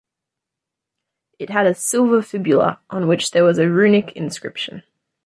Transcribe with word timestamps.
It 1.37 1.51
had 1.51 1.67
a 1.67 1.75
silver 1.75 2.23
fibula 2.23 2.79
on 2.89 3.07
which 3.07 3.29
there 3.29 3.43
was 3.43 3.59
a 3.59 3.69
runic 3.69 4.13
inscription. 4.13 4.81